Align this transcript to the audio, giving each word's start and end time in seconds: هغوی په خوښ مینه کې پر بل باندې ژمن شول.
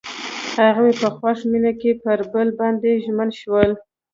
هغوی 0.65 0.91
په 1.01 1.07
خوښ 1.17 1.39
مینه 1.51 1.71
کې 1.79 1.91
پر 2.03 2.19
بل 2.31 2.47
باندې 2.59 3.01
ژمن 3.03 3.29
شول. 3.39 3.69